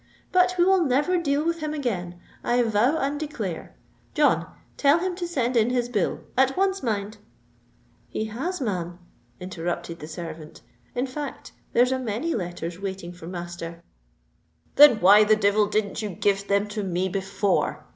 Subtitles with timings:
[0.31, 3.75] "But we will never deal with him again, I vow and declare!
[4.15, 7.17] John, tell him to send in his bill——at once, mind——"
[8.09, 8.97] "He has, ma'am,"
[9.39, 10.63] interrupted the servant
[10.95, 13.83] "In fact, there's a many letters waiting for master."
[14.75, 17.85] "Then why the devil didn't you give them to me before?"